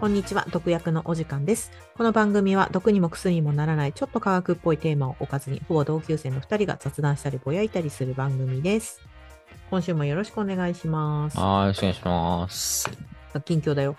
[0.00, 1.70] こんにちは、毒薬のお時間です。
[1.96, 9.02] この番組は毒にも薬にもならないちょっと科学っぽいテーマをおかずに、ほぼ同級生の2人が雑談したりぼやいたりする番組です。
[9.70, 11.38] 今週もよろしくお願いします。
[11.38, 12.90] はい、よろしくお願いします。
[13.34, 13.96] あ近況だよ。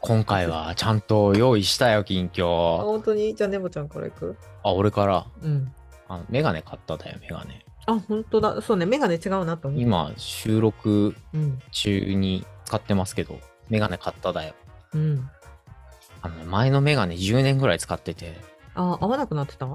[0.00, 2.82] 今回はちゃんと用意したよ、近況。
[2.82, 3.34] 本当に？
[3.34, 4.36] じゃあ、ネボちゃんからいく？
[4.62, 5.74] あ、俺から、うん。
[6.10, 7.64] あのメガネ買っただよ、メガネ。
[7.86, 8.60] あ、本当だ。
[8.60, 9.80] そうね、メガネ違うなと思う。
[9.80, 11.58] 今、収録うん。
[11.70, 14.54] 中に使ってますけど、メガネ買っただよ。
[14.92, 15.30] うん。
[16.20, 18.36] あの、前のメガネ10年ぐらい使ってて、
[18.74, 19.68] あ、合わなくなってた？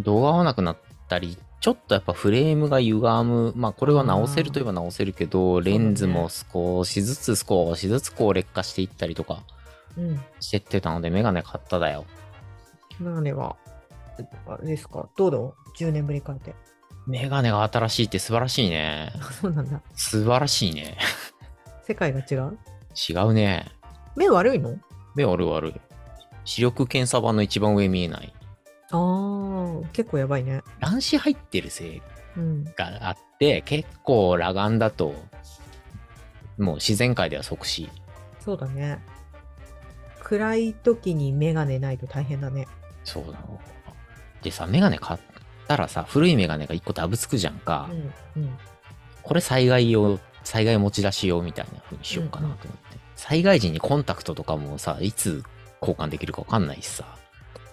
[0.00, 0.76] 動画合わなくなっ
[1.08, 3.52] たり、ちょっとやっぱフレームが歪む。
[3.54, 9.42] まあ、これは直せるといえば直せるけど、レンズも少しずつ少しずつこう劣化していったりとか
[9.98, 10.20] うん。
[10.40, 12.04] してってたので、メガネ買っただよ。
[13.00, 13.56] メガネは、
[14.46, 15.08] あれですか？
[15.16, 15.38] どうだ
[15.78, 16.54] ?10 年ぶりに買えて。
[17.06, 19.12] メガネが新しいって素晴らしいね。
[19.20, 19.80] あ、 そうなんだ。
[19.94, 20.96] 素晴らしいね。
[21.86, 22.58] 世界が違う？
[23.10, 23.66] 違うね。
[24.16, 24.78] 目悪いの？
[25.14, 25.74] 目悪い悪い。
[26.44, 28.32] 視力検査版の一番上見えない。
[28.90, 30.62] あー、結構やばいね。
[30.80, 32.02] 乱視入ってるせい
[32.36, 32.64] うん。
[32.64, 35.14] があって、結構裸眼だと、
[36.58, 37.90] もう自然界では即死。
[38.40, 38.98] そうだね。
[40.22, 42.66] 暗い時にメガネないと大変だね。
[43.04, 43.38] そうな
[44.44, 44.50] の。
[44.50, 45.20] でさ、メガネ買っ
[45.66, 47.88] たらさ、古いメガネが一個ダブつくじゃんか。
[48.36, 48.42] うん。
[48.42, 48.58] うん。
[49.22, 52.98] これ災害用、災害持ち出し用みたいな風にしようかなと思って。
[53.16, 55.42] 災害時にコンタクトとかもさ、いつ
[55.80, 57.04] 交換できるかわかんないしさ。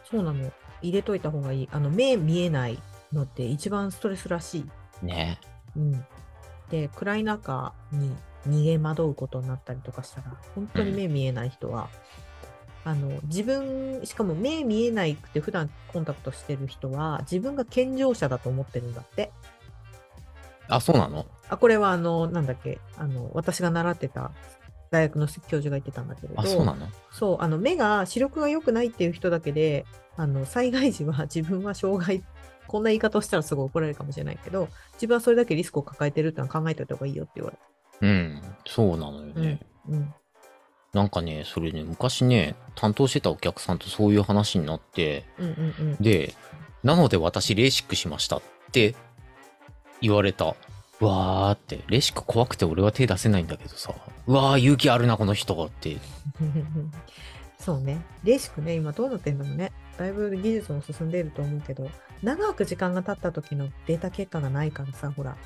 [0.09, 0.52] そうなの。
[0.81, 1.69] 入れといた方がいい。
[1.72, 5.06] あの、目見えないのって一番ストレスらしい。
[5.06, 5.39] ね。
[5.75, 6.06] うん。
[6.69, 8.16] で、暗い中に
[8.47, 11.89] 逃げ惑うことになったりとかしたら、本当に目見えない人は、
[12.84, 19.32] あの、自分、しかも目見えないくて普段コンタクトしてる人は、自分が健常者だと思ってるんだって。
[20.68, 21.26] あ、そうなの？
[21.50, 24.32] あ、これはあの、なんだっけ、あの、私が習ってた
[24.90, 26.88] 大学の教授が言ってたんだけれど、あ、そうなの？
[27.12, 29.86] そう、あの、目が、視力が良くないっていう人だけで、
[30.18, 32.24] あの、災害時は 自分は障害、
[32.68, 37.58] こんな言い方をしたらすごい怒られるかもしれないけど、自分はそれだけリスクを抱えてるってのは考えておいた方がいいよって言われ
[38.08, 38.41] うん。
[38.66, 39.59] そうなのよね。
[39.86, 39.91] た。
[39.91, 40.14] うん。
[40.94, 45.97] なんかね、それね、昔ね、担当してたお客さんとそういう話になって、うんうんうん。
[46.02, 46.34] で、
[46.84, 48.41] なので私、レーシックしましたっ
[48.72, 48.96] て
[50.02, 50.56] 言われた。
[51.00, 53.94] うわーって、レーシック怖くて俺は手出せないんだけどさ、
[54.28, 55.97] うわー勇気あるな、この人って。
[57.58, 58.02] そうね。
[58.23, 59.72] レーシックね、今どうなってんだろうね。
[59.97, 61.90] だいぶ技術も進んでいると思うけど、
[62.22, 65.38] 長く時間が経った時のデータ結果がないからさ、ほら。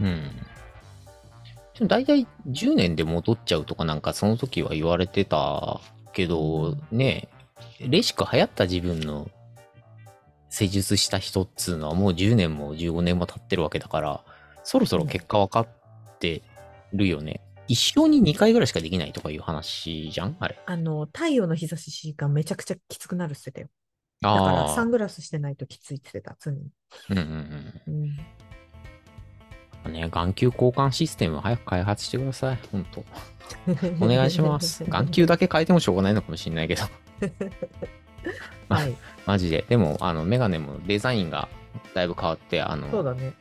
[0.00, 0.30] うん。
[1.78, 5.80] でも大体10年で戻っちゃうとかなんかその時は言われてた
[6.12, 7.28] けど、ね、
[7.80, 9.28] レーシック流行った自分の
[10.50, 14.24] 施術した人っつうのはもう10年も15年も経ってるわけだから、
[14.62, 15.68] そろそろ結果分かっ
[16.20, 16.42] て
[16.92, 17.40] るよね。
[17.66, 20.36] 一生に2回ぐらいしかできないとかいう話じゃん？
[20.38, 20.58] あれ。
[20.66, 23.68] あの、太陽の日差しがめちゃくちゃきつくなるって言ってたよ。
[24.32, 26.70] だからサあングラスしてないときついって言ってた、常に。
[27.10, 27.12] あ。
[27.12, 27.24] うんうん
[27.86, 28.04] うん。
[28.04, 28.16] うん。
[29.88, 32.58] ね、眼球交換システム早く開発してください。
[32.72, 33.04] ほんと。
[34.00, 34.84] お願いします。
[34.88, 36.82] 眼球だけ変えてもしょうがないのかもしれないけど。
[38.68, 38.94] はい。
[39.26, 39.64] マジで。
[39.68, 41.48] でも、あの、メガネもデザインが
[41.94, 43.32] だいぶ変わって、あの、そうだね。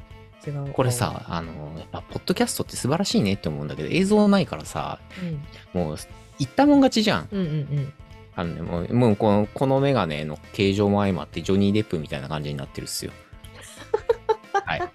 [0.45, 0.73] 違う。
[0.73, 4.99] これさ、あの、やっぱ、ポッドキャストって素晴らしいねって思うんだけど、映像ないからさ、
[5.73, 5.81] うん。
[5.81, 5.97] もう、
[6.39, 7.29] 言ったもん勝ちじゃん。
[7.31, 7.49] うんうんう
[7.81, 7.93] ん。
[8.35, 13.11] あのね、もう、もうこの、このメガネの形状も相まって、ジョニー・デップみたいな感じになってるっすよ。
[14.65, 14.79] はい。
[14.79, 14.91] でも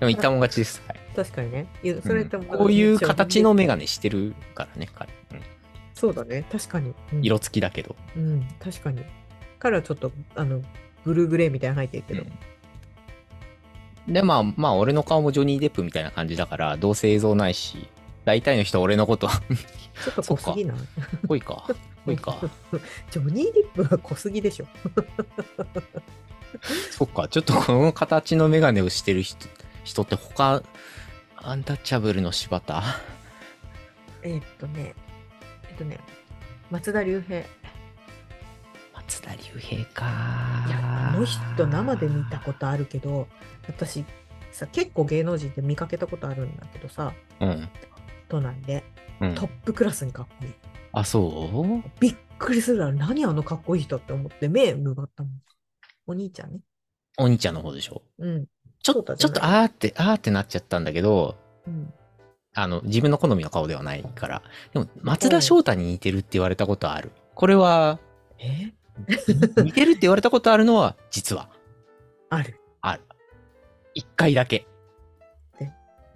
[0.00, 0.82] 言ったもん勝ちです。
[0.86, 1.00] はい。
[1.14, 1.66] 確かにね。
[2.04, 5.12] それってもうんこういう形のメガネしてるからね、彼。
[5.32, 5.40] うん
[5.94, 6.44] そうだね。
[6.50, 6.92] 確かに。
[7.12, 7.94] うん色付きだけど。
[8.16, 9.02] うん、確かに。
[9.58, 10.60] 彼はちょっと、あの、
[11.04, 12.22] ブルーグレーみたいなの入ってるけど。
[12.22, 12.32] うん
[14.06, 17.88] で、まあ、まあ、俺の顔もジョニー・デップみたいな感じだから、どうせ映像ないし、
[18.24, 20.76] 大体の人は俺のことは、ちょっと濃すぎない？
[21.26, 21.66] ぽいか。
[22.04, 22.36] ぽいか。
[23.10, 24.66] ジョニー・ディップは濃すぎでしょ。
[26.90, 27.28] そっか。
[27.28, 29.46] ちょっとこの形のメガネをしてる人、
[29.84, 30.62] 人って他、
[31.36, 32.82] アンタッチャブルの柴田？
[34.22, 34.94] えーっとね、
[35.68, 35.98] えっとね、
[36.70, 37.40] 松田龍平。
[37.40, 37.46] い
[38.94, 40.04] 松田龍平か。
[40.70, 43.28] や、あの人生で見たことあるけど、
[43.68, 44.04] 私
[44.52, 47.68] さ、結構芸能人で見かけたことあるんだけどさ、うん。
[48.28, 48.84] 都内で。
[49.20, 49.48] うんトッ。
[49.64, 50.54] プクラスにかっこいい。
[50.92, 51.50] あ、そ
[51.84, 51.90] う？
[52.00, 52.92] びっくりするわ。
[52.92, 55.42] 何あのかっこいい人って思って目むがったもん。
[56.06, 56.60] お兄ちゃんね。
[57.18, 58.02] お兄ちゃんの方でしょ？
[58.18, 58.46] うん。
[58.82, 61.36] ちょそうだちょっと、あーって、あーってなっちゃったんだけど、
[61.66, 61.92] うん。
[62.54, 64.42] あの、自分の好みの顔ではないから。
[64.72, 67.10] でも、松田翔太に似てるって言われたことある。
[67.34, 67.98] これは、
[68.38, 68.72] え？
[69.62, 71.48] 似てるって言われたことあるのは、実は、
[72.30, 72.60] ある。
[72.80, 73.02] ある。
[73.94, 74.66] 一回だけ。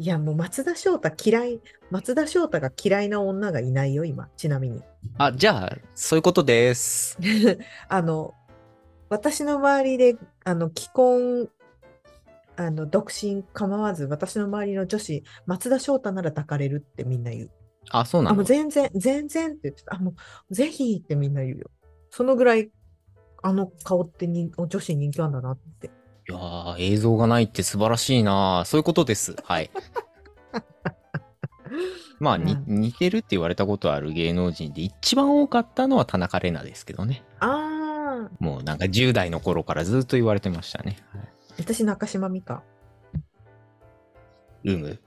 [0.01, 4.81] いや、もう松田翔太嫌い、松田翔太が嫌いな女がいないよ、今、ちなみに。
[5.17, 7.19] あ、じゃあ、そういうことです。
[7.89, 8.33] あの、
[9.09, 11.49] 私の周りで、あの、既婚、
[12.57, 17.51] あの、独身構わず、私の周りの女子、松田翔太なら抱かれるってみんな言う。
[17.91, 19.97] あ、そうなあ、ものう全然、全然って言ってた。
[19.97, 20.15] あ、も
[20.51, 21.71] う、ぜひってみんな言うよ。
[22.11, 22.71] そのぐらい、
[23.43, 25.87] あの顔ってに女子に人気あるんだなって。
[25.87, 29.37] いやー、映像がないって素晴らしいなそういうことです。
[29.45, 29.71] はい。
[32.19, 37.23] まあ、にう似てるって言われたことある芸能人で一番多かったのは田中玲奈ですけどね。
[37.39, 37.78] ああ、
[38.41, 40.97] もうなんか10代の頃からずっと言われてましたね。
[41.13, 41.23] はい、
[41.59, 42.63] 私、中島美嘉。
[44.65, 44.99] うむ。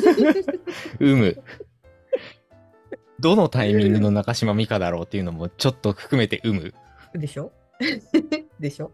[1.00, 1.42] うむ。
[3.18, 6.74] どのタイミングの中島美嘉だろうっていうのもちょっと含めてうむ。
[7.14, 7.52] でしょ？
[8.60, 8.92] でしょ？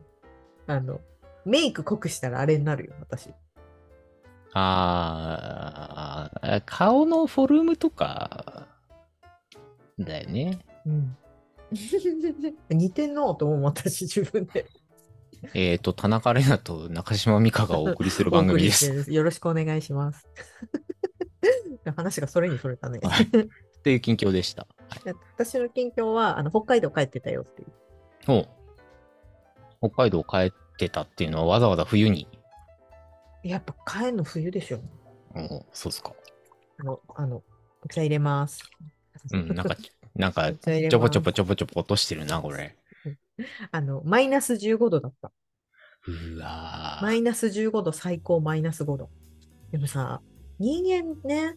[0.66, 1.00] あの、
[1.44, 3.30] メイク濃くしたらあれになるよ、私。
[4.52, 8.66] あー、顔のフォルムとか、
[9.98, 10.58] だよね。
[10.86, 11.16] うん。
[12.70, 14.66] 似てんのと思う、私、自分で。
[15.54, 18.90] えっ、と、田中玲奈と中島美嘉がお送りする番組です。
[18.92, 20.26] りしてるよろしくお願いします。
[21.96, 22.98] 話がそれにそれたね。
[23.02, 23.28] はい
[23.86, 24.66] っていう近況でした。
[25.36, 28.48] 私の近況は、あの、北海道帰ってたよっていう。
[29.80, 32.26] お北海道帰ってたっていうのはわざわざ冬に。
[33.44, 34.80] やっぱ帰るの冬でしょ。
[35.36, 36.14] おそうっすか。
[36.78, 37.44] あの、あの、
[37.84, 38.68] お茶入れます。
[39.32, 39.76] うん、なんか、
[40.16, 42.76] なんか、ちょぼちょぼちょぼちょぼ落としてるな、これ。
[43.70, 45.32] あの、マイナス15度だった。
[46.08, 49.10] うわマーイナス15度、最高マイナス5度。
[49.72, 50.20] でもさ、
[50.58, 51.56] 人間ね、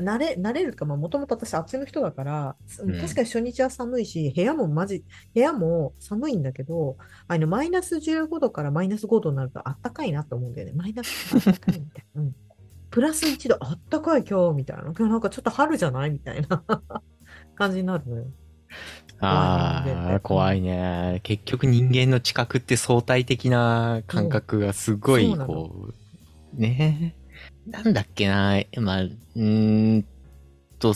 [0.00, 6.96] 慣れ、慣れるか、まあ、もともと私、あっちの人だから、すうん確かに初日は寒いし、部屋もマジ、部屋も寒いんだけど、
[7.28, 10.72] あの、マイナス15度からマイナス5度になるとあったかいなと思うんだよね。
[10.74, 12.22] マイナスあったかいみたいな。
[12.22, 12.36] うん。
[12.90, 14.82] プラス1度、あったかい今日、みたいな。
[14.84, 16.10] 今日なんかちょっと春じゃない？
[16.10, 16.64] みたいな
[17.58, 18.24] 感じになるのよ。
[19.20, 21.20] ああ、怖いね。
[21.24, 25.88] 結局人間の知覚って相対的な感覚がすごいこ
[26.56, 27.16] う、ね
[27.66, 30.04] なんだっけな、まあ、うーん
[30.78, 30.94] と、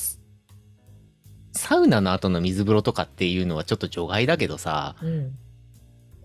[1.51, 5.33] サウナの後の水風呂とかっていうのはちょっと除外だけどさ、うん。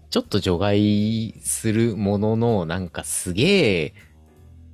[0.10, 3.94] ちょっと除外するものの、なんかすげえ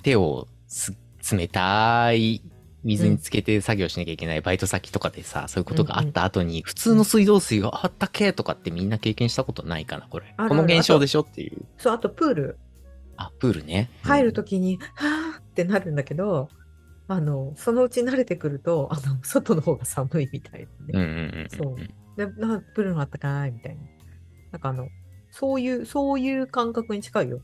[0.03, 0.93] 手をす
[1.31, 2.41] 冷たい
[2.83, 10.33] 水につけて作業しなきゃいけないバイト先とかでさ、そういうことがあった後に、普通の水道水があったけとかってみんな経験したことないかな、これ。
[10.37, 11.65] この現象でしょっていう。
[11.77, 12.59] そう、あとプール。
[13.17, 13.89] あ、プールね。
[14.03, 16.49] 入るときに、はぁってなるんだけど、
[17.07, 20.69] あの、そのうち慣れてくると、あの、外の方が寒いみたいなね。
[20.93, 21.47] うんうんうんうん。
[21.49, 23.81] そうで、なプールのあったかいみたいな。
[24.51, 24.87] なんかあの、
[25.31, 27.41] そういう、そういう感覚に近いよ。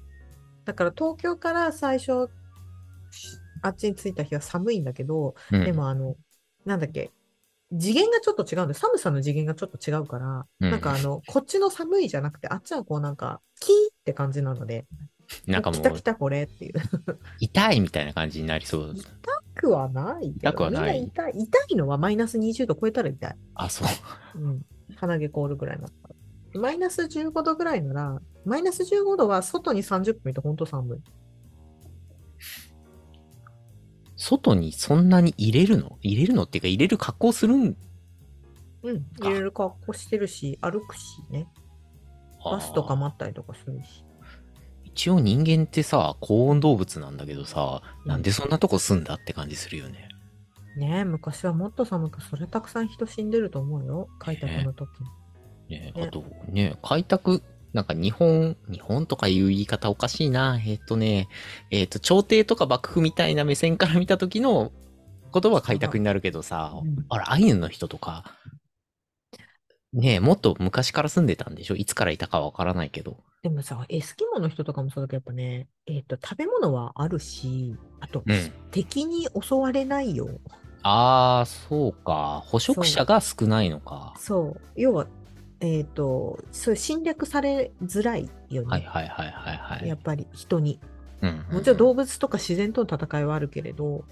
[0.65, 2.29] だから東京から最初、
[3.61, 6.15] あっちに着いた日は寒いんだけど、うんで、もあの、
[6.65, 7.11] なんだっけ、
[7.77, 14.85] 次元がちょっと違うんで、寒さの次元がちょっと違うから、うんなんかあの、こっちの寒いじゃなくて、あっちはこうなんか、キーって感じなので、
[15.45, 16.73] なんかもう、来た来たこれっていう。
[17.39, 18.95] 痛いみたいな感じになりそう。
[18.95, 19.09] 痛
[19.55, 20.29] くはない。
[20.29, 21.33] 痛くはない痛い。
[21.35, 23.37] 痛いのはマイナス20度超えたら痛い。
[23.53, 23.87] あ、そう。
[24.41, 24.65] うん。
[24.95, 26.15] 鼻毛凍るぐらいになったら。
[26.59, 30.99] マイナス15度ぐらいなら、マイナス15度は外に30分いて本当寒い。
[34.21, 35.97] 外にそんなに入れるの？
[36.01, 37.77] 入れるのっていうか入れる格好するん
[38.83, 39.05] うん。
[39.21, 41.47] 入れる格好してるし、歩くしね。
[42.43, 44.03] バスとか待ったりとかするし。
[44.83, 50.09] 一応人間ってさ、高温動物なんだけどさ、うんなんでそんなとこ住んだって感じするよね。
[50.77, 54.07] ねえ、昔はもっと寒く、それたくさん人死んでると思うよ。
[54.19, 54.89] 開拓の時
[55.69, 55.77] に。
[55.77, 57.41] ねねあとね、開拓、
[57.73, 60.59] なんか日本、日本とかいう言い方おかしいな。
[60.65, 61.27] えっ、とね、
[61.71, 64.71] えっ、と、朝廷とか幕府みたいな目線から見た時の
[65.33, 68.23] 言葉は開拓になるけどさ、うんあら、アイヌの人とか、
[69.91, 71.75] ねえ、もっと昔から住んでたんでしょ？
[71.75, 73.17] いつからいたかわからないけど。
[73.41, 78.51] でもさ、エスキモの人とかもそうだけど、やっぱね、えっ、と、食べ物はあるし、あと、うん。
[78.69, 80.27] 敵に襲われないよ。
[80.83, 82.43] あー、そうか。
[82.45, 84.13] 捕食者が少ないのか。
[84.17, 84.61] そう。
[84.75, 85.07] 要は、
[85.61, 88.67] えっ、と、そう侵略されづらいよね。
[88.69, 89.87] はいはいはいはいはい。
[89.87, 90.79] やっぱり人に。
[91.21, 94.05] うんうんもちろん動物とか自然との戦いはあるけれど、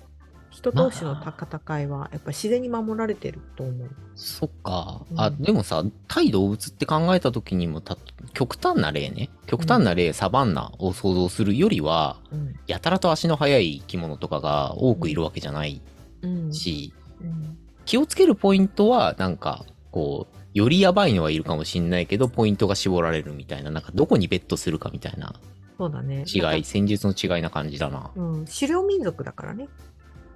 [0.50, 3.90] 人同士の戦いはやっぱり自然に守られてると思う。
[4.16, 5.06] そっか。
[5.12, 7.98] うんあ、でもさ、対動物って考えた時にもた、
[8.34, 9.30] 極端な例ね。
[9.46, 12.56] 極端な例、サバンナを想像するよりは、うん。
[12.68, 15.82] やたらと足の速い生き物とかが多くいるわけじゃない
[16.24, 16.54] うん。
[16.54, 25.36] し、うん気をつけるポイントは、なんか、こう、よりやばいのはいるかもしんないけど、ポイントが絞られるみたいな、なんかどこにベットするかみたいな
[25.78, 26.26] そうだね。
[26.26, 28.10] 違い、戦術の違いな感じだな。
[28.16, 29.70] うん、狩猟民族だからね。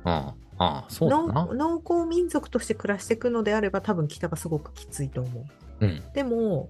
[0.05, 0.11] うん。
[0.11, 1.53] ああ、そうだな農。
[1.55, 5.47] 農耕民族として暮らしていくのであれば、多分北がすごくきついと思
[5.79, 5.85] う。
[5.85, 6.03] うん。
[6.13, 6.69] でも、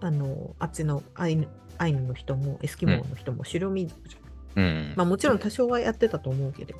[0.00, 4.64] あの、あっちのアイヌアイヌの人もエスキモーの人も狩猟民族じゃん。
[4.64, 4.94] うん。
[4.94, 6.78] まあもちろん多少はやってたと思うけれど。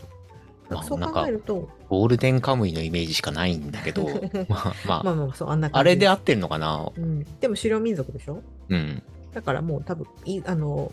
[0.74, 4.04] まあそう考えると、ゴールデンカムイのイメージしかないんだけど、
[4.48, 5.70] まあ、まあ、まあまあそう、あんな。
[5.72, 6.90] あれで合ってんのかな？
[6.96, 7.24] うん。
[7.40, 8.42] でも狩猟民族でしょ？
[8.68, 9.02] うん。
[9.32, 10.92] だからもう多分いあの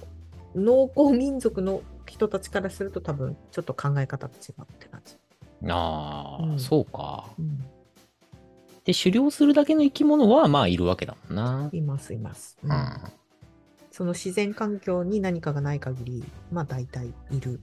[0.55, 5.15] 農耕民族の人たちからすると多分ちょっと考え方が違うって感じ。
[5.67, 7.25] ああ、うんそうか。
[7.37, 7.59] うん、
[8.85, 11.69] で、狩猟するだけの生き物は、まあ、いるわけだもんな。
[11.73, 13.01] いますいます、ううんん。
[13.91, 17.59] その自然環境に何かがない限りまあ大体いる。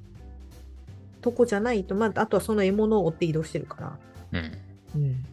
[1.27, 3.99] とこじゃないと、まあ、あとはその獲物を追って移動してるか
[4.33, 4.41] ら。
[4.95, 5.03] うん。
[5.03, 5.25] うん、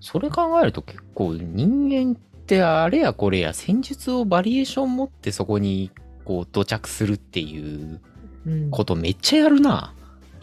[0.00, 5.90] それ考えると結構人間ってあれやこれや戦術をバリエーション持ってそこに
[6.24, 8.00] こう土着するっていう
[8.46, 9.94] うん、ことめっちゃやるな。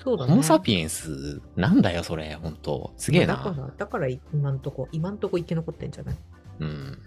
[0.04, 0.32] そうだね。
[0.32, 2.94] ホモ・サピエンスなんだよそれ、ほんと。
[2.98, 3.36] すげえな。
[3.36, 6.16] だから、だから今んとこ、今んとこ生き残ってんじゃない？
[6.62, 6.98] うん。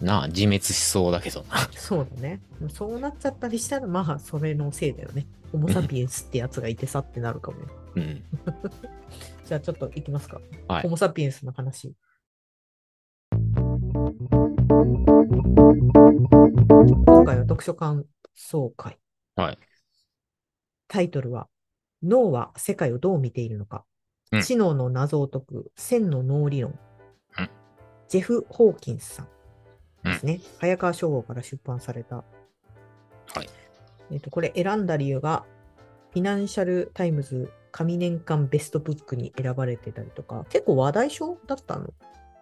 [0.00, 1.68] なあ、自滅しそうだけどな。
[1.74, 2.40] そうだね。
[2.68, 5.26] そうなっちゃったりしたら、まあ、それのせいだよね。
[5.52, 7.66] ホモ・サピエンスってやつがいてさってなるかもね。
[7.96, 8.24] うん。
[9.46, 10.40] じゃあちょっと行きますか。
[10.68, 11.94] はいホモ・サピエンスの話。
[17.06, 18.98] 今回は読書感想会。
[19.34, 19.58] はい。
[20.88, 21.48] タイトルは、
[22.02, 23.84] 脳は世界をどう見ているのか。
[24.32, 26.78] うん知能の謎を解く千の脳理論。
[27.38, 27.50] うん
[28.08, 29.28] ジェフ・ホーキンスさん
[30.06, 30.40] ですね。
[30.58, 32.16] 早川書房から出版された。
[32.16, 32.22] は
[33.42, 33.48] い。
[34.10, 35.44] えっと、これ選んだ理由が、
[36.12, 41.92] フィナンシャル・タイムズ紙年間ベストブックに選ばれてたりとか、結構話題書だったの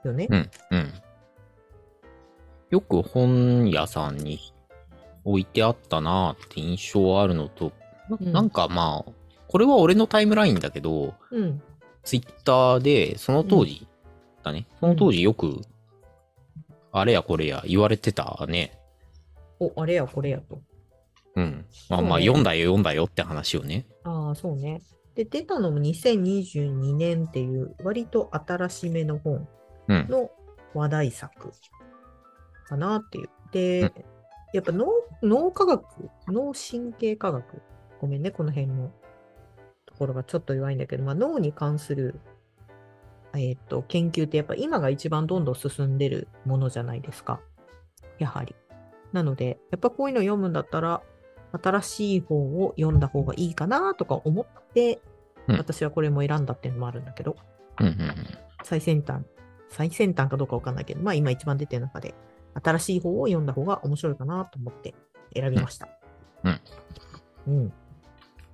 [0.05, 0.29] よね。
[0.31, 0.51] うん。
[0.71, 0.93] うん。
[2.71, 4.39] よく本屋さんに
[5.25, 7.73] 置いてあったなって印象あるのと、
[8.09, 9.13] なうんなんかまあ、
[9.49, 11.63] これは俺のタイムラインだけど、うん。
[12.05, 13.89] ツイッターで、その当時
[14.43, 14.67] だね。
[14.79, 15.63] その当時よく、
[16.97, 18.79] あれやこれや言われてたね。
[19.61, 20.61] お、あれやこれやと。
[21.37, 21.67] うん。
[21.91, 23.87] まあまあ、読んだよ読んだよって話をね。
[24.05, 24.81] ああ、そうね。
[25.15, 29.49] で、出たのも2022年っていう、割と新しめの本
[29.89, 30.07] うん。
[30.09, 30.31] の
[30.73, 31.53] 話題作
[32.67, 33.29] かなっていう。
[33.51, 33.93] で、うん
[34.55, 34.87] やっぱ脳
[35.21, 35.85] 脳科学、
[36.29, 37.61] 脳神経科学、
[38.01, 38.93] ごめんね、この辺の
[39.85, 42.21] ところがちょっと弱いんだけど、まあ、脳に関する、
[43.35, 47.41] えーっと研究ってやっぱ今が一番どんどん進んでるものじゃないですか。
[48.19, 48.55] やはり。
[49.13, 51.03] なので、やっぱこういうの読むんだったら、
[51.63, 55.01] 新しい本を読んだ方がいいかなとか思って、
[55.47, 57.37] うん私はこれも選んだっていうのもあるんだけど、
[57.81, 58.15] うんうん
[58.65, 59.25] 最先端、
[59.69, 62.15] 最先端かどうかわかんないけど、まあ今一番出てる中で、
[62.63, 64.95] 新しい方を読んだ方が面白いかなと思って
[65.35, 65.89] 選びました。
[66.45, 66.61] うん。
[67.47, 67.73] うん。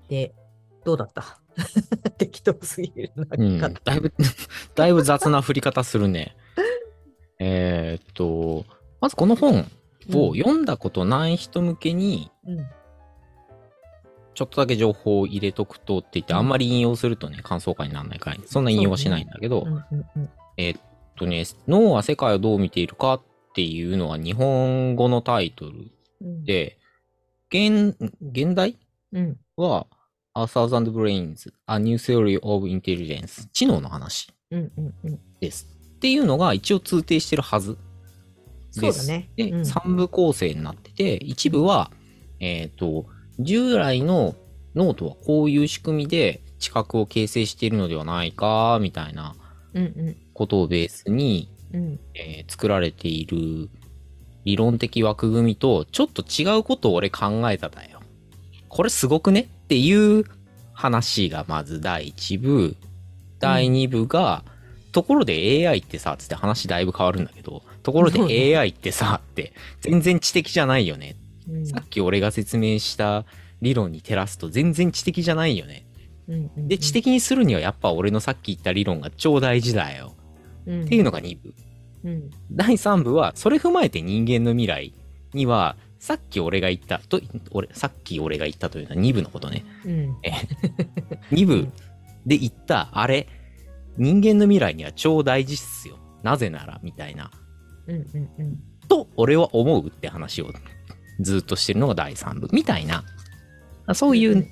[0.08, 0.34] で、
[0.84, 1.22] どうだった？
[2.18, 3.58] 適当すぎるなうん。
[3.58, 4.12] だいぶ、
[4.74, 6.36] だいぶ雑な振り方するね。
[7.38, 8.64] えーっと、
[9.00, 9.70] まずこの本
[10.14, 12.66] を読んだことない人向けに、うん。
[14.34, 20.80] ちょっとだけ情報を入れとくとって言って、うんあんまり引用するとね、感想会にならないから、そんな引用はしないんだけど、うんうんうんえーっ
[21.16, 23.22] とね、脳は世界をどう見ているかっ
[23.54, 25.90] ていうのは日本語のタイトル
[26.22, 26.44] うん。
[26.44, 26.78] で、
[27.52, 28.78] 現、現代
[29.12, 29.38] うん。
[30.40, 34.28] は、A Thousand Brains, A New Theory of Intelligence 知能の話。
[35.40, 35.68] です。
[35.96, 37.76] っていうのが一応通底してるはず
[38.74, 38.98] です。
[38.98, 39.30] そうだね。
[39.36, 41.90] で、うん3部構成になってて、一部は、
[42.40, 43.06] えっ、と、
[43.38, 44.34] 従来の
[44.74, 49.34] 脳とはこういう仕組みで知覚を形成しているのではないか、みたいな
[50.34, 52.00] ことをベースに、うん。
[52.14, 53.68] えー作られている
[54.44, 58.00] 理論的枠組みとちょっと違うことを俺考えただよ。
[58.68, 59.48] これすごくね？
[59.70, 60.24] っていう
[60.72, 62.74] 話がまず第一部。
[63.38, 64.42] 第二部が、
[64.90, 71.14] ところで AI ってさ、つって話だいぶ変わるんだけど、ところでね AI ってさ、って全然知的じゃないよね。
[71.48, 73.24] うんさっき俺が説明した
[73.62, 75.86] 理論に照らすと全然知的じゃないよね。
[76.26, 80.16] うんうんで、知的にするにはやっぱ俺のさっき言った理論が超大事だよ。
[80.66, 81.54] うんっていうのが2部。
[82.02, 84.94] うん第3部は、それ踏まえて人間の未来
[85.32, 89.64] には、さっき俺が言ったと、俺、さっき俺が言ったというのは2部のことね。
[89.84, 90.16] うん
[91.30, 91.68] 2部
[92.26, 93.28] で言った、あれ、
[93.98, 95.98] 人間の未来には超大事っすよ。
[96.22, 97.30] なぜなら、みたいな。
[97.86, 100.50] うんうんうんと、俺は思うって話を
[101.20, 102.48] ずっとしてるのが第3部。
[102.50, 103.04] みたいな。
[103.94, 104.46] そういう、ん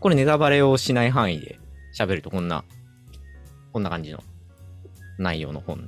[0.00, 1.58] これネタバレをしない範囲で
[1.94, 2.64] 喋るとこんな、
[3.74, 4.24] こんな感じの
[5.18, 5.86] 内容の本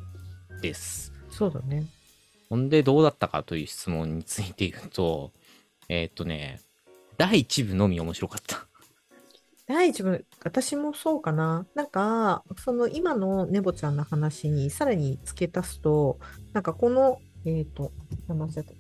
[0.61, 1.13] です。
[1.31, 1.87] そうだね。
[2.51, 5.31] ほんでどうだったかという質問について言うと、
[5.89, 6.61] えーっとね、
[7.17, 8.67] 第1部のみ面白かった。
[9.69, 11.65] 第一部、私もそうかな。
[11.77, 16.19] なんか、その今のネボちゃんの話にさらに付け足すと、
[16.53, 17.93] なんかこの、えっ、と、
[18.27, 18.73] 名前忘れた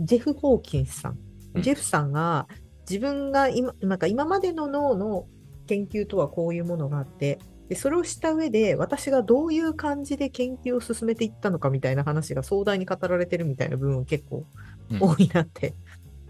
[0.00, 1.12] ジェフ・ホーキンスさん。
[1.54, 2.46] うんジェフさんが
[2.88, 5.26] 自分が今、なんか今までの脳の
[5.66, 7.38] 研究とはこういうものがあって、
[7.68, 14.44] でそれをした上で私がどういう感じで研究を進めていったのかみたいな話が壮大に語られてるみたいな部分結構
[14.90, 15.74] うん多いなって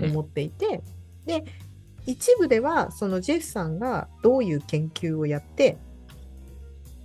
[0.00, 0.82] 思っていて、
[1.26, 1.44] で
[2.06, 5.78] 一部ではそのジェフさんがどういう研究をやって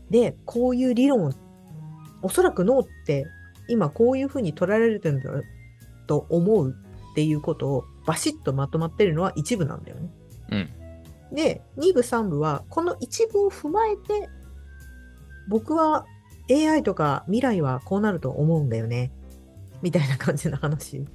[0.10, 1.34] でこういう理論を
[2.22, 3.26] おそらく脳って
[3.68, 5.30] 今こういうふうに捉えられてるんだ
[6.08, 6.76] と思う
[7.12, 10.10] っていうことをバシッとまとまってるのは一部なんだよね。
[10.52, 10.70] うん。
[11.34, 14.30] で2部3部はこの一部を踏まえて
[15.48, 16.06] 僕は
[16.50, 19.12] AI とか未来はこうなると思うんだよね
[19.82, 21.06] みたいな感じの話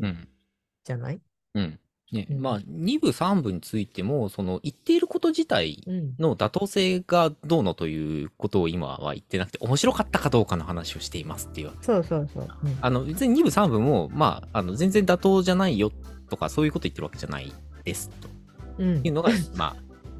[0.00, 0.28] うん。
[0.84, 1.20] じゃない、
[1.54, 1.78] うん。
[2.12, 11.70] ね、うんまあ、2部、3部についても、その、言っていること自体うん、の妥当性がどうのということを今は言ってなくて、面白かったかどうかの話をしていますっていう。
[11.82, 12.48] そうそうそう。
[12.64, 15.92] うんあの、別に2部、3部も、まあ、あの、全然妥当じゃないよ
[16.28, 17.52] とか、そういうこと言ってるわけじゃない
[17.84, 18.39] ですと
[18.80, 19.00] うん。
[19.04, 19.76] いうのが、 まあ、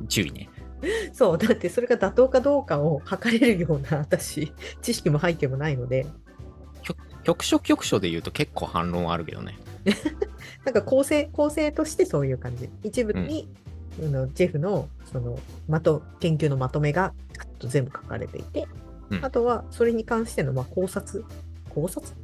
[0.08, 0.48] 注意ね。
[1.12, 6.06] そう、だってそれが妥当かどうかを測れるような私、 知識も背景もないので、
[7.22, 9.58] 局所局所で言うと結構反論あるけどね。
[10.64, 12.70] なんか構成、構成としてそういう感じ。
[12.82, 13.48] 一部に、
[14.02, 15.38] あのジェフのその
[15.68, 17.12] まと研究のまとめが
[17.58, 18.66] と全部書かれていて、
[19.10, 19.24] うん。
[19.24, 21.24] あとはそれに関してのまあ考察、
[21.68, 22.14] 考察？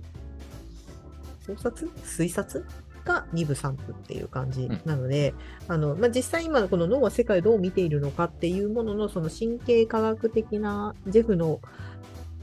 [1.47, 1.91] 考察？
[2.05, 2.65] 推察？
[3.07, 5.33] が2部3部っていう感じなので、
[5.69, 11.61] あのまあ、実際今のこの脳は世界をどう見ているのかっていうもののその神経科学的なジェフの、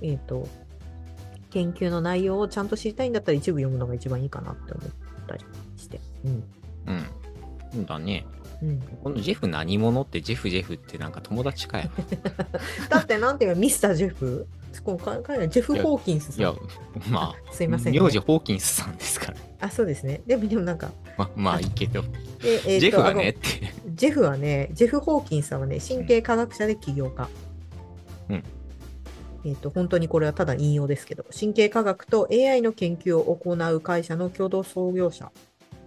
[0.01, 0.48] えー、と
[1.51, 4.91] 研究の内容をちゃんと知りたいんだったら一部読むのが一番いいかなって思っ
[5.27, 5.46] たり
[5.77, 6.00] して。
[6.25, 6.43] うん
[6.88, 7.05] うん。
[7.74, 8.25] そうだね。
[8.62, 11.89] うん、このジェフ何者ってジェフジェフってなんか友達かよ。
[12.89, 14.47] だってなんていうかミスタージェフ？
[14.84, 16.39] この彼彼はジェフ・ホーキンスさん。
[16.39, 16.54] いや、
[17.10, 17.99] まあ、すいません、ね。
[17.99, 19.38] 名字ホーキンスさんですから。
[19.63, 20.21] あ、そうですね。
[20.28, 22.02] でも、でもなんか、ままあいいけど、
[22.41, 23.65] でえーとジェフがねあって。
[23.88, 27.30] のジェフはね、ジェフ・ホーキンスさんはね、神経科学者で起業家。
[28.30, 28.43] うん
[29.45, 35.32] えっ、と、本当にこれはただ引用ですけど、神経科学と AI の研究を行う会社の共同創業者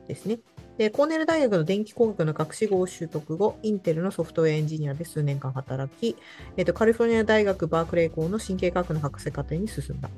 [0.08, 0.40] ですね。
[0.78, 6.16] で、コーネル大学の電気工学の学士号を取得後、インテルのソフトウェアエンジニアで数年間働き、
[6.56, 10.08] えっ、と、カリフォルニア大学バークレー校の神経科学の博士課程に進んだ。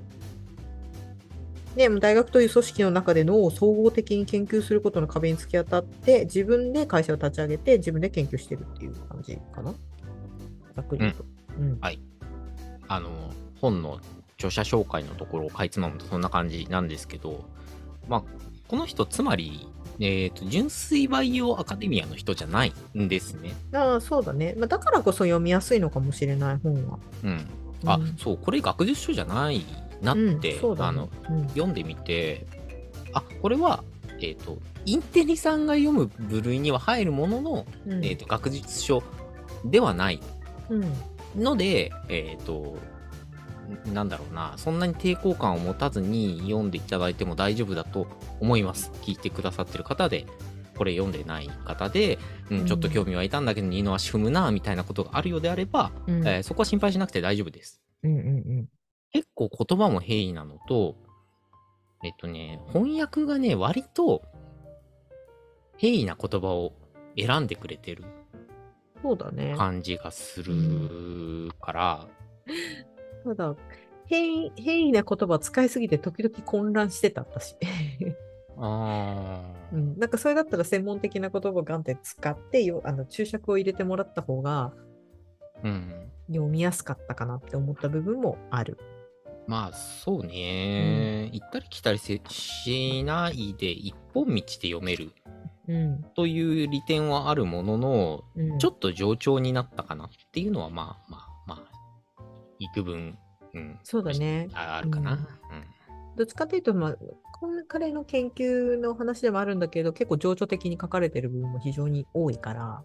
[1.79, 9.73] で、大学という組織の中で脳を総合的に研究することの壁に突き当たって、自分で会社を立ち上げて、自分で研究してるっていう感じかな。
[10.75, 11.25] ざっくり言うと。
[11.59, 11.79] うん。
[12.88, 13.11] あの、
[13.61, 14.01] 本の
[14.35, 17.45] 著者紹介のところをかいつまむとそんな感じなんですけど、
[18.09, 18.23] まあ、
[18.67, 19.69] この人、つまり、
[20.01, 23.55] えっ、と、純粋バイオアカデミアの人じゃないんですね。
[23.73, 24.55] ああ、そうだね。
[24.59, 26.99] まあ、だからこそ読みやすいのかもしれない、本は。
[27.23, 27.47] うん。
[27.85, 29.64] あ、うんそう、これ学術書じゃない
[30.03, 30.85] なって、うん、ね。
[30.85, 31.49] あの、うん。
[31.49, 32.47] 読んでみて、
[33.13, 33.83] あ、これは、
[34.21, 38.05] えっ、と、インテリさんが読む部類には入るものの、うん。
[38.05, 39.03] えっ、と、学術書
[39.65, 40.21] ではない
[40.71, 40.79] う
[41.39, 41.43] ん。
[41.43, 42.77] ので、えっ、と、
[43.91, 48.07] んなんだろうな、そんなに抵抗感を持たずに読んでいただいても大丈夫だと
[48.41, 48.91] 思います。
[49.03, 50.27] 聞いてくださってる方で、
[50.77, 52.19] これ読んでない方で、
[52.51, 56.27] うん、ちょっと興味湧いたんだけど、二の足踏むな、みたいなことがあるようであれば、うん。
[56.27, 57.83] えーそこは心配しなくて大丈夫です。
[58.03, 58.69] うんうん
[59.12, 60.97] 結構言葉も平易なのと、
[62.05, 64.23] えっとね、翻訳がね、割と
[65.77, 66.73] 平易な言葉を
[67.16, 68.05] 選んでくれてる
[69.03, 69.55] そうだね。
[69.57, 72.09] 感じがするから、
[73.25, 73.57] ただ、
[74.07, 77.57] 変異変異な言葉を使いすぎて時々混乱してた、私。
[78.61, 84.73] あーうん、なんかそれだったら専門的な言葉をガンって使ってよあの注釈を入れてもらった方が
[85.62, 86.11] うん。
[86.29, 88.79] 読みやすかったかなって思った部分もある。
[89.49, 95.11] まあ、そうね、行ったり来たりせしないで一本道で読める。
[95.67, 96.03] うん。
[96.15, 101.65] という利点はあるものの、うん、ちょっと冗長になったかなっていうのは、まあまあま
[102.19, 102.23] あ、
[102.59, 103.19] 幾分、
[103.55, 104.51] うん、そうだね。
[104.53, 105.13] ああるかな。
[105.13, 105.19] うん。
[106.17, 106.97] どっちかというと、まあ、
[107.41, 112.83] この彼の研究の話でもあるんだけど、結構情緒的に書かれてる部分も非常に多いから、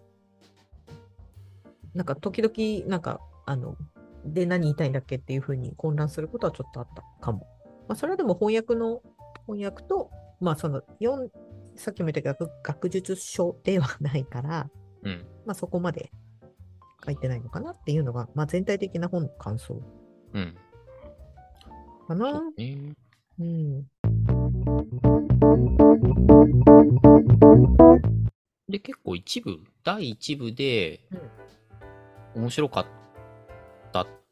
[1.92, 3.76] なんか時々、なんか、あの、
[4.24, 7.46] で何言いたいんだっけっていうふうに混乱することはちょっとあったかも。
[7.88, 9.02] まあ、それはでも翻訳の、
[9.46, 10.10] 翻訳と、
[10.40, 11.30] まあ、その、読ん
[11.76, 14.70] さっきも言ったけど、学学術書ではないから、
[15.02, 15.26] うん。
[15.44, 16.10] まあ、そこまで
[17.04, 19.82] 書いてないのかなっていうのが、まあ、全体的な本の感想
[20.32, 20.56] うん。
[22.06, 22.42] かな。
[23.38, 23.86] うん。
[28.68, 31.00] で、結構一部、第一部で、
[32.34, 33.03] 面白かった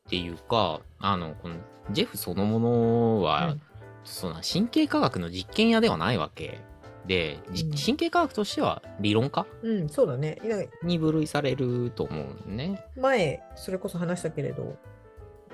[0.07, 1.57] っていうか、あの、この、
[1.91, 3.63] ジェフそのものは、うん
[4.05, 6.61] その神経科学の実験屋ではないわけ
[7.07, 7.39] で、
[7.85, 10.41] 神経科学としては理論家うん、そうだね。
[10.83, 12.85] に分類されると思うんね。
[12.97, 14.77] 前、それこそ話したけれど、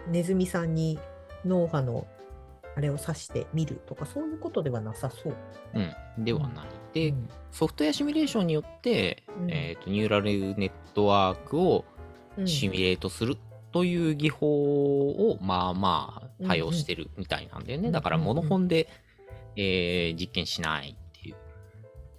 [0.08, 0.98] ネズミさんに
[1.44, 2.06] 脳波の
[2.74, 5.36] あれを指してみるとか、そういうことではなさそう。
[5.74, 6.24] うん。
[6.24, 6.66] ではない。
[6.94, 11.84] で、うんソフトウェアシミュレーションによって、うんえーとニューラルネットワークを
[12.38, 13.36] うんシミュレートする
[13.78, 17.86] という技法をまあまあ多用してるみたいなんだよね。
[17.86, 18.88] うんだからうんうんモノホンで、
[19.54, 21.36] えー実験しないっていう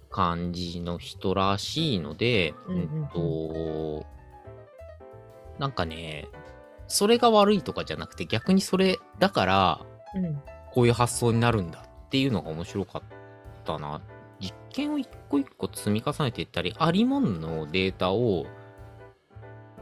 [0.08, 4.06] 感じの人らしいので、うんうんと、
[5.58, 6.28] なんかね、
[6.88, 9.80] それが悪いとかじゃなくて逆にそれだから
[10.14, 10.42] うん
[10.72, 13.02] こういう発想になるんだっていうのが面白かっ
[13.66, 14.00] たな。
[14.40, 18.46] 実験を一個一個積み重ねていったり、ありもんのデータを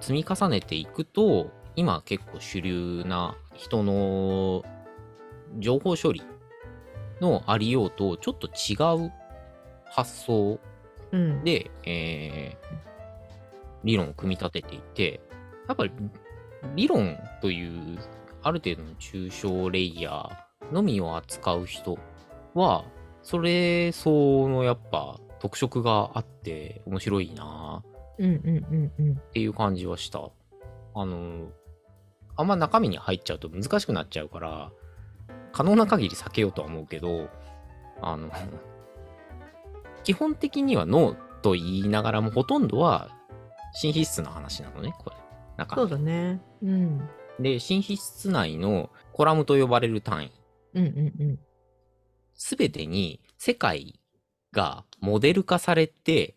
[0.00, 4.64] 積み重ねていくと、今結構主流な人の
[5.58, 6.22] 情報処理
[7.20, 9.12] のありようとちょっと違う
[9.86, 10.58] 発想
[11.10, 12.88] うん、で、えー
[13.84, 15.20] 理論を組み立てていて、
[15.68, 15.92] やっぱり
[16.74, 17.98] 理論という
[18.42, 21.98] ある程度の抽象レイヤーのみを扱う人
[22.54, 22.84] は、
[23.22, 27.82] それ相応のやっぱ特色があって面白いな
[28.18, 29.12] うんうんうんうん。
[29.12, 30.28] っていう感じはした。
[30.94, 31.48] あの、
[32.38, 34.70] あんま中身に入っちゃうと難しくなっちゃうから、
[35.52, 37.28] 可能な限り避けようとは思うけど、
[38.00, 38.30] あの、
[40.04, 43.10] 基本的にはノーと言いながらも、ほとんどは
[43.74, 45.16] 新皮質の話なのね、これ。
[45.56, 46.40] 中身そうだね。
[46.62, 47.08] うん。
[47.40, 50.32] で、新皮質内のコラムと呼ばれる単位、
[50.74, 51.38] うんうんうん。
[52.34, 53.98] すべてに世界
[54.52, 56.36] がモデル化されて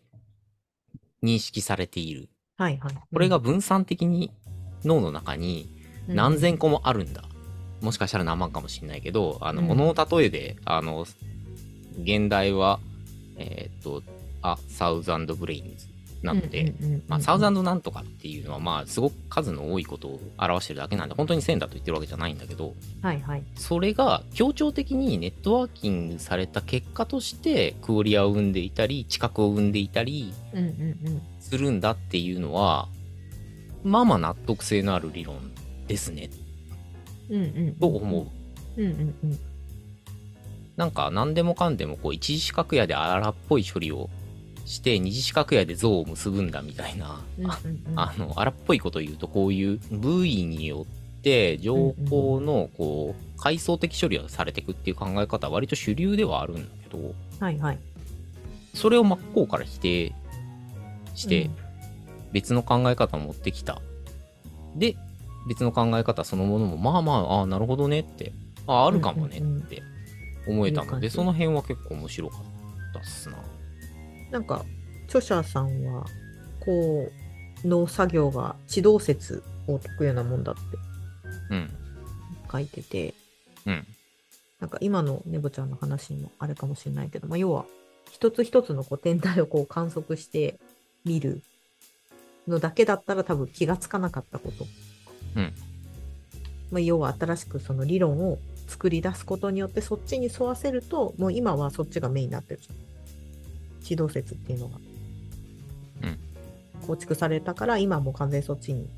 [1.22, 2.28] 認識されている。
[2.56, 2.94] はいはい。
[3.12, 4.32] これが分散的に
[4.84, 7.24] 脳の中にうん何千個もあるんだ。
[7.80, 11.06] もしかしたら何万かもしれないけど、あの、うん物の例えで、あの、
[12.02, 12.80] 現代は、
[13.36, 14.02] えーっと、
[14.40, 15.86] あ、サウザンドブレインズ
[16.22, 23.42] なので、うんうんうんうんまあ、サウザンドなんとかっていうのは、まあ、すごく数の多いことを表してるだけなんで、本当に1000だと言ってるわけじゃないんだけど、はいはい。
[23.56, 30.66] それが協調的にネットワーキングされた結果として、クオリアを生んでいたり、知覚を生んでいたりうんうん
[31.06, 31.22] うん。
[31.40, 32.88] するんだっていうのは、
[33.82, 35.52] まあまあ納得性のある理論
[35.92, 36.30] ですね、
[37.28, 37.74] うんうんうん。
[37.74, 38.22] と思
[38.76, 38.80] う。
[38.80, 39.38] うんうんうん。
[40.76, 44.08] なんか何でもかんでもこう一次四角矢で荒っぽい処理を
[44.64, 50.86] して二次四角矢で像を結ぶんだみたいな、うんうんあうんあの荒っぽいこと言うとこういう部位によ
[51.18, 57.78] って情報のこう階層的処理をされていくっていう考え方は割と主流ではあるんだけどはいはい。
[58.72, 60.14] それを真っ向から否定
[61.14, 61.56] してうん
[62.32, 63.82] 別の考え方を持ってきた。
[64.74, 64.96] で
[65.48, 68.32] 別の考え方そのものもまあまあああなるほどねって
[68.66, 69.82] ああるかもねうんうんうんって
[70.46, 72.40] 思えたのでその辺は結構面白かっ
[72.92, 73.36] たっすな。
[74.32, 74.64] なんか、
[75.06, 76.06] 著者さんは、
[76.60, 77.10] こ
[77.64, 80.60] う、農作業が地動説を解くようなもんだって
[81.50, 81.70] うん。
[82.50, 83.14] 書いてて、
[83.66, 83.86] うん。
[84.58, 87.66] なんか今のネボちゃんの話もあれかもしれないけど、まあ、要は、
[88.10, 90.58] 一つ一つのこう天体をこう観測して
[91.04, 91.42] 見る
[92.46, 94.66] のだけだったら多分気がつかなかったこと。
[95.36, 95.54] うん
[96.72, 102.60] まあ、要は新しくその理論を作り出すことによってそっちに沿わせると、もう今はそっちがメインになってる。
[103.82, 104.78] 地動説っていうのが。
[106.04, 106.18] うん
[106.86, 108.88] 構築されたから、今はもう完全にそっちに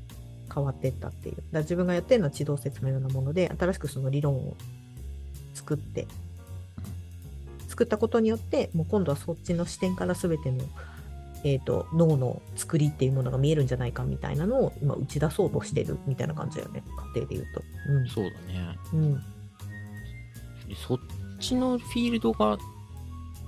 [0.51, 1.35] 変わっていったっていう。
[1.35, 4.55] だから自分がやってるのは地動説のようなもので、新しくその理論を
[5.53, 6.07] 作って、
[7.67, 10.63] 作ったことによって、もう今度はそっちの視点から全ての、
[11.43, 17.61] えー、と脳の作りっていうものが見えるんじゃないかみたいなのを今打ち出そうとしてるみたいな感じだよね、家庭で言うと。
[18.13, 18.77] そうだね。
[18.93, 19.03] うん。
[19.03, 19.21] うん。
[20.87, 20.99] そっ
[21.39, 22.57] ちのフィールドが、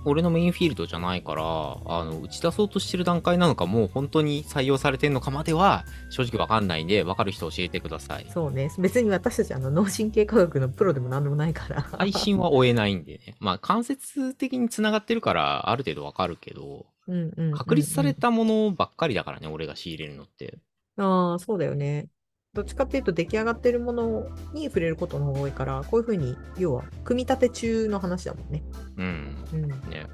[0.06, 8.28] 俺のメインフィールドじゃないから、あの、打ち出そうとしてる段階なのか、もう本当に採用されてんのかまでは、正直わかんないんで、わかる人教えてください。
[8.32, 8.72] そうね。
[8.78, 11.82] 別に私たちあの脳神経科学のプロでも何でもないから。
[11.82, 13.36] 配信は追えないんでね。
[13.40, 20.60] まあ、間接的に繋がってるから、ある程度わかるけど、うんうん確立されたものばっかりだからね、俺が仕入れるのって。
[20.98, 22.10] ああ、そうだよね。
[22.54, 28.64] どっちかっていうと出来上がってるものに触れることの方が多いから、こういうふうに、要は、組み立て中の話だもんね。
[28.98, 29.38] うん。
[29.54, 29.68] うん。
[29.90, 30.08] ね。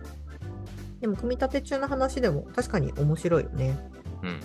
[1.00, 3.78] でも、組み立て中の話でも確かに面白いよね。
[4.24, 4.42] うん。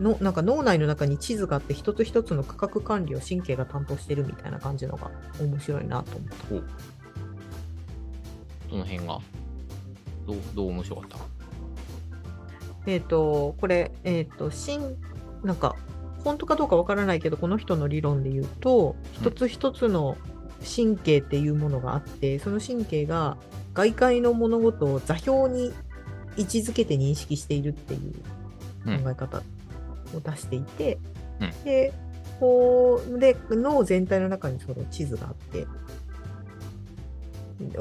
[0.00, 6.36] のなんか脳内の中に地図があって、一つ一つの区画管理を神経が担当してるみたいな感じのが面白いなと思った。
[8.70, 9.20] おどの辺が？
[10.28, 11.18] どう、どう面白かった？
[12.86, 14.96] えっ、と、これ、えっ、と、新、
[15.42, 15.74] なんか、
[16.24, 20.16] 本当かどうかわからないけど、この人の理論で言うと、一つ一つの
[20.64, 23.36] 神経っていうものがあって、その神経が
[23.74, 25.72] 外界の物事を座標に
[26.36, 28.12] 位置づけて認識しているっていう
[28.84, 29.38] 考え方
[30.14, 30.98] を出していて、
[31.40, 31.64] うん。
[31.64, 31.92] で、
[32.40, 35.66] こう、で、脳全体の中にその地図があって、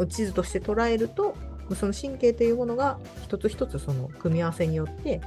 [0.10, 1.36] 地図として捉えると、
[1.76, 5.22] その神経というものが一つ一つその組み合わせによって、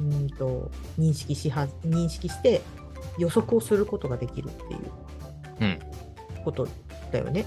[0.00, 2.62] うーんと認識しは認識して
[3.18, 4.80] 予測をすることができるっていう
[5.60, 5.78] うん。
[6.44, 6.68] こと
[7.12, 7.46] だよね。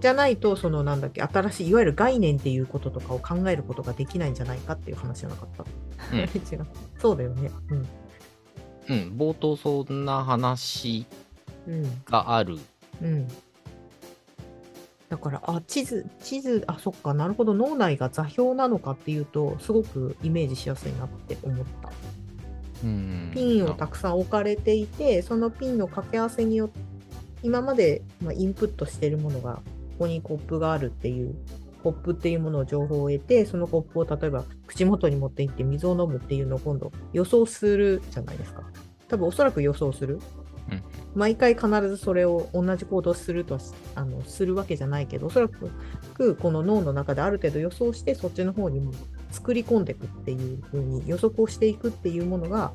[0.00, 5.64] じゃないと、そのなんだっけ、新しい、いわゆる概念っていうこととかを考えることができないんじゃないかっていう話じゃなかった？
[6.12, 6.22] うん 違
[6.56, 6.66] う。
[6.98, 7.50] そうだよね。
[8.88, 9.16] うん。
[9.16, 11.06] 冒頭そんな話
[11.68, 11.74] うん。
[11.84, 12.02] うん。
[12.04, 12.58] がある。
[13.00, 13.28] うん。
[15.12, 21.92] だから、あ、地図、地図、あ、そっか、なるほど、脳内が座標なのかっていうと、すごくイメージしやすいなって思った。
[22.82, 23.30] うん。
[23.34, 26.80] ピンをたくさん置かれていて、そのピンの掛け合わせによって、
[27.42, 29.60] 今まで、まあ、インプットしているものが、こ
[29.98, 31.34] こにコップがあるっていう、
[31.82, 38.62] コップっていうものを情報を得て、そのコップを例えば口元に持っていって水を飲むっていうのを今度予想するじゃないですか。
[39.08, 40.20] 多分おそらく予想する。
[41.14, 43.58] うん毎回必ずそれを同じ行動をすると
[43.94, 48.92] あのするわけじゃないけど、おそらくこの脳の中である程度予想して、そっちの方にも
[49.30, 52.72] 作り込んでいくっていう風に予測をしていくっていうものが、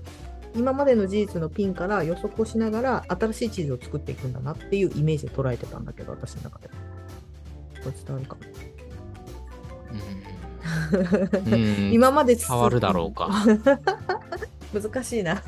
[0.55, 6.67] 今までの事実のピンから予測をしながら新しい地図を作っていくんだなっていうイメージで捉えてたんだけど、私の中で。
[6.67, 6.73] こ
[7.85, 8.37] れ伝わるか
[9.91, 11.53] うん。
[11.53, 13.29] うん 今まで変わるだろうか。
[14.73, 15.41] 難しいな。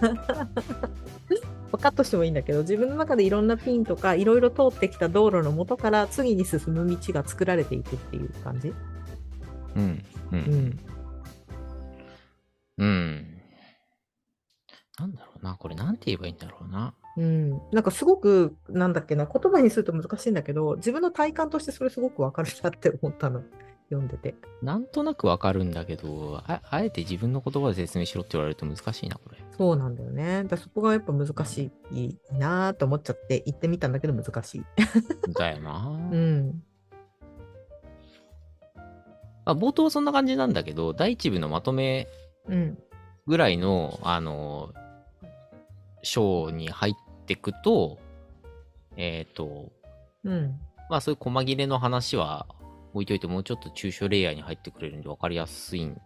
[1.77, 8.73] カットしてもいいんだけど、自分の中でいろんなピンとか、いろいろ通ってきた道路の元から次に進む道が作られていくっていう感じ。
[9.75, 10.03] うん。
[10.31, 10.35] う。
[10.35, 10.79] うんん。
[12.77, 13.27] うん。
[14.99, 15.55] なんだろうな。
[15.55, 16.93] これなんて言えばいいんだろうな。
[17.17, 23.43] うん、なんかすごく、なんだっけな、言葉にすると難しいんだけど、自分の体感としてそれすごくわかるなって思ったの、
[23.89, 24.35] 読んでて。
[24.61, 29.37] なんとなくわかるんだけど、ああえて自分の言葉で説明しろって言われると難しいな、これ。
[29.57, 30.43] そうなんだよね。
[30.45, 34.63] だそこがやっぱ難しいなと思っちゃって行ってみたんだけど難しい。
[35.33, 35.87] だよな。
[36.11, 36.63] うん。
[39.45, 42.07] まあ、冒頭はそんな感じなんだけど、第一部のまとめ
[42.47, 42.77] うん。
[43.25, 44.73] ぐらいの、あの、
[46.03, 46.93] 章に入っ
[47.25, 47.97] てくと、
[48.95, 49.71] えっ、と、
[50.23, 50.59] うん。
[50.89, 52.47] まあそういう細切れの話は
[52.93, 55.99] 置いといて、もうちょっと抽象レイヤーに入ってくれるんで分かりやすいん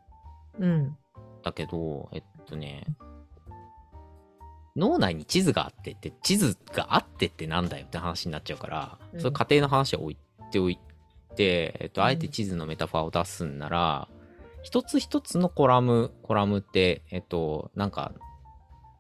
[0.60, 0.98] うん。
[1.44, 2.86] だけど、えっとね、
[4.76, 10.18] 脳内に地図があってって、地図があってってなんだよって話になっちゃうから、うんそういう家庭の話は置い
[10.52, 10.80] ておい
[11.36, 14.08] て、えっと、うんあえて地図のメタファーを出すんなら、
[14.64, 18.14] 一つ一つのコラム、コラムって、えっと、なんか、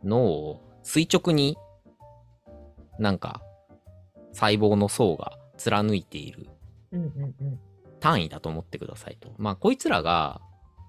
[0.04, 1.58] 脳を垂直に、
[3.00, 3.42] なんか、
[4.34, 6.50] 細胞の層が貫いている
[6.92, 7.02] うん。
[7.02, 7.60] うん。
[8.04, 9.34] 単位だと思ってくださいと。
[9.38, 10.42] まあ、こいつらが、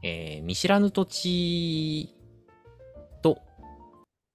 [0.03, 2.12] えー見知らぬ土地
[3.22, 3.38] と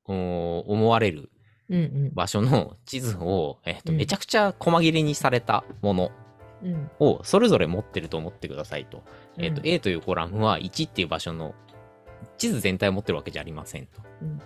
[0.06, 1.30] お思われる
[1.70, 1.76] うん。
[1.76, 2.12] うん。
[2.14, 6.12] 場所の地図を、えーとうんめちゃくちゃ細切れにされたもの
[6.64, 6.90] うん。
[7.00, 9.04] をそれぞれ持ってると思ってくださいと。
[9.38, 11.54] えーとうん A というコラムは1っていう場所の
[12.38, 14.02] 地図全体を持ってるわけじゃありませんと。
[14.22, 14.40] うん。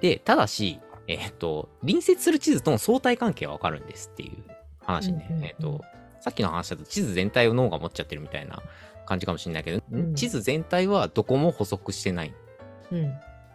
[0.00, 4.32] で、ただし、えっ、と、隣接する地図との相対関係はわかるんですっていう
[4.80, 5.28] 話ね。
[5.30, 5.84] うんうんうんえっ、と、
[6.28, 8.62] さっきの話だと地図全体を脳が持っちゃってるみたいな
[9.06, 12.34] 感じかもしれないけど、うん地図全体はどこも補足してない。
[12.92, 13.14] うん。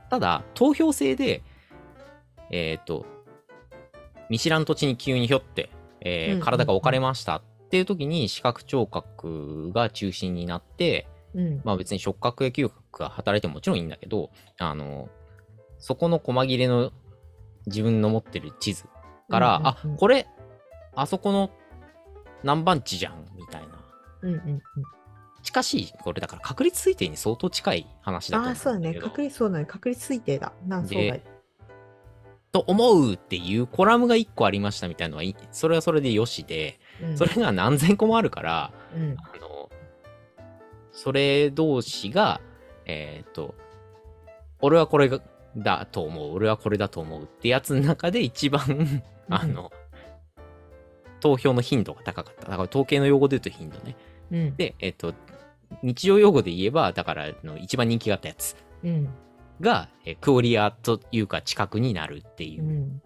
[0.09, 1.43] ただ、投票制で、
[2.49, 3.05] えっ、と、
[4.27, 5.69] 見知らん土地に急にひょって、
[6.01, 11.61] えーうんうん体が置かれましたっていう時に視覚聴覚が中心になって、うん。
[11.63, 15.09] まあ別に触覚や嗅覚が働いてももちろんいいんだけど、あの、
[15.77, 16.91] そこの細切れの
[17.67, 18.85] 自分の持ってる地図
[19.29, 20.25] から、うんうんうんあ、これ、
[20.95, 21.51] あそこの
[22.43, 23.67] 何番地じゃん、みたいな。
[24.21, 24.33] うん。
[24.33, 24.61] うん。
[25.41, 28.89] 近しい、これだから確率推定に相当近い話だとああ、そうだね。
[28.89, 29.09] 思うんだけど。
[29.09, 29.65] 確率、そうだね。
[29.65, 30.53] 確率推定だ。
[30.65, 31.23] なんそうだで。
[32.51, 39.15] と思うっていうコラムが1個ありましたみたいなのはそれはそれでよしで、うんそれが何千個もあるから、うん。
[39.17, 39.69] あの、
[40.91, 42.39] それ同士が、
[42.85, 43.55] えっ、と、
[44.61, 45.19] 俺はこれが
[45.57, 49.71] だと思う、俺はこれだと思うってやつの中で一番、あの、
[51.23, 52.41] 投票の頻度が高かった。
[52.41, 53.95] だから統計の用語で言うと頻度ね。
[54.29, 54.55] うん。
[54.57, 55.13] で、えっ、と、
[55.81, 59.07] 日常用語で言えば、だからあの一番人気があったやつうん。
[59.61, 63.01] が、えークオリアというか近くになるっていうう、ん。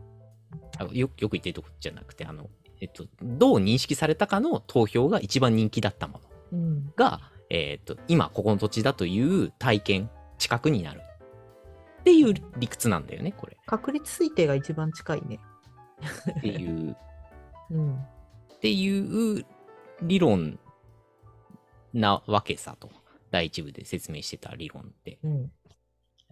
[0.80, 2.50] あよよく言ってるとこじゃなくて、あの、
[2.82, 6.20] えっと、どう認識されたかの投票が一番人気だったも
[6.52, 6.58] の。
[6.60, 6.94] うん。
[6.96, 11.02] が、えっ、と、今ここの土地だという体験、知覚になる。
[12.00, 13.58] っていう理屈なんだよね、これ。
[13.68, 15.40] 確率推定が一番近いね。
[16.40, 16.96] っていう、
[17.72, 17.96] うん。
[17.96, 19.46] っていう
[20.02, 20.60] 理論
[21.94, 22.90] なわけさと。
[23.30, 25.20] 第一部で説明してた理論って。
[25.22, 25.52] うん。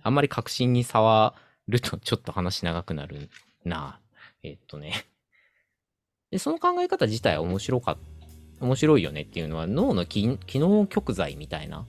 [0.01, 1.35] あんまり確信に触
[1.67, 3.29] るとちょっと話長くなる
[3.65, 3.99] な。
[4.43, 5.05] えっとね。
[6.31, 7.97] で、その考え方自体は面白かっ
[8.61, 11.85] 面白いよねっていうのは脳の機機能極材みたいな。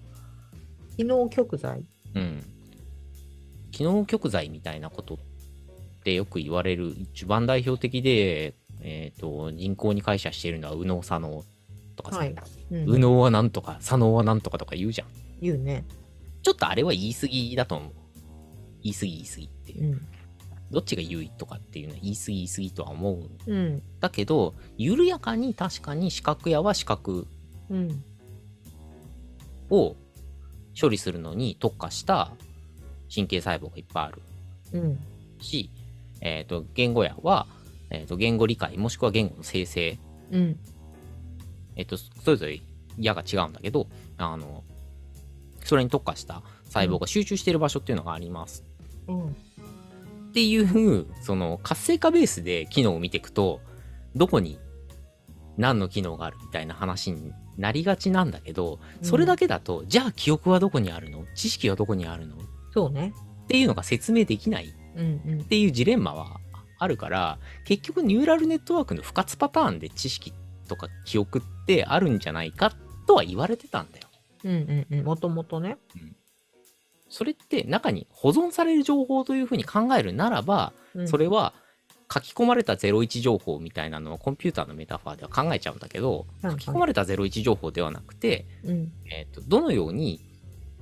[0.96, 1.84] 機能極材？
[2.14, 2.42] うん。
[3.70, 5.18] 機能極材みたいなことっ
[6.02, 8.54] てよく言われる一番代表的で、
[8.88, 11.44] えっ、と、人口に解釈しているのは右脳左脳
[11.96, 12.34] とかさ、はい。
[12.70, 15.08] うん、右脳はなんとか左脳はなんとかとか言うじゃん。
[15.42, 15.84] 言うね。
[16.42, 17.92] ちょっとあれは言い過ぎだと思う。
[18.84, 19.94] 言い過ぎ言い過ぎっていうう。
[19.96, 20.00] ん。
[20.70, 23.12] どっちが優位とかっていうのは言い過ぎ言い過ぎとは思
[23.46, 23.82] うんうん。
[23.98, 27.26] だけど、緩やかに確かに視覚やは視覚
[27.68, 28.04] うん。
[29.68, 29.96] を
[30.80, 32.30] 処理するのに特化した
[33.12, 34.22] 神経細胞がいっぱいある
[34.74, 34.98] うん。
[35.40, 35.70] し、
[36.20, 37.48] えっ、と、言語やは、
[37.90, 39.98] えっ、と、言語理解もしくは言語の生成、
[40.30, 40.58] うん。
[41.76, 42.60] えっ、と、それぞれ
[42.98, 44.64] 矢が違うんだけど、あの、
[45.64, 48.64] それに特化した細胞が集中している場所っていうのがあります。
[49.08, 49.28] うん。
[49.28, 49.32] っ
[50.32, 53.60] ていう、その活性化ベースで機能を見ていくと、
[54.14, 54.58] どこに
[55.56, 61.24] 何の機能があるみたいな話になりがちなんだけど、それだけだと、じゃあ記憶はどこにあるの？
[61.34, 62.36] 知識はどこにあるの？
[62.36, 62.38] っ
[62.72, 63.14] そうね。
[63.48, 65.44] ていうのが説明できないっうんうん。
[65.44, 66.40] ていうジレンマは
[66.78, 70.32] あるから、結局ニューラルネットワークの不活パターンで知識
[70.68, 72.72] とか記憶ってあるんじゃないか
[73.06, 74.08] とは言われてたんだよ。
[74.44, 75.04] うんうんうん。
[75.04, 75.78] もともとね。
[77.08, 81.52] それって中に保存される情報というふうに考えるならば、うんそれは
[82.12, 88.92] 書き込まれた01情報みたいなのをコンピューターのメタファーでは考えちゃうんだけど、書き込まれた01情報ではなくて、うん。
[89.10, 90.20] えーとどのように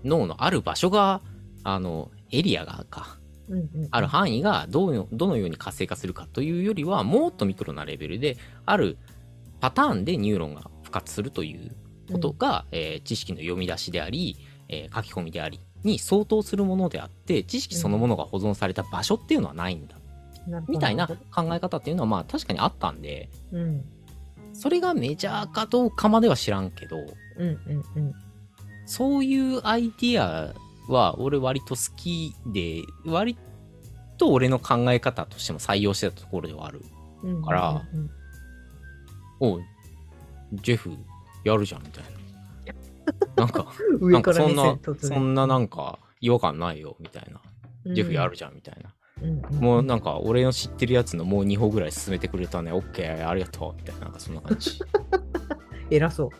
[0.04, 1.22] 脳のある場所が
[1.62, 3.23] あのエリアがかうんうん。
[3.90, 8.98] ある範囲がどうよどのように活性化するかというよりはもっとミクロなレベルである
[9.60, 11.74] パターンでニューロンが復活するという
[12.10, 14.36] ことが、えー知識の読み出しであり、
[14.68, 19.96] えー書き込みでありに相当するものであって知識そのものが保存された場所っていうのはないんだ、
[20.48, 20.64] うん。
[20.68, 21.14] みたいな考
[21.52, 23.84] え方っていうのはまあ確かにあったんでうん。
[24.52, 26.98] それがメジャーかどうかまでは知らんけど
[27.36, 27.58] うんうん
[27.96, 28.12] うん。
[28.86, 30.54] そういうアイディア
[30.88, 33.36] は俺割と好きで割
[34.18, 36.82] と俺の考え方としても採用してたところではある。
[37.22, 37.44] うんうんうん。
[37.44, 37.82] から
[39.40, 39.62] おう
[40.52, 40.92] ジェフ
[41.44, 42.10] やるじゃんみたいな。
[43.36, 43.66] なんか
[44.00, 47.40] なんかそんなそんななんか違和感ないよみたいな。
[47.92, 48.94] ジェフやるじゃんみたいな、うんうん
[49.60, 52.72] もうなんか俺の知ってるやつのもう2歩ぐらい進めてくれたね。
[52.72, 53.74] オッケーありがとう。
[53.76, 54.78] みたいななんかそんな感じ。
[55.90, 56.30] 偉そう。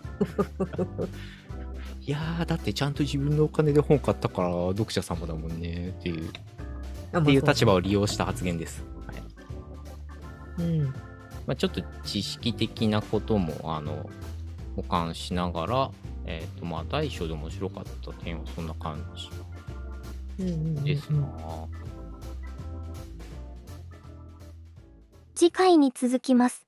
[2.07, 10.63] いやーだってちゃんと自分のお金で本買ったから読者様だもんねっていうっていう立場を利用した発言です、はい。
[10.63, 10.85] うん。
[11.47, 14.11] まあ、ちょっと知識的なこともあの
[14.77, 15.91] 保管しながら
[16.27, 19.05] えっ、とまあ大小で面白かった点はそんな感
[20.39, 20.85] うんうんうんうん。
[20.85, 21.69] じですな、
[25.35, 26.64] 次回に続きます。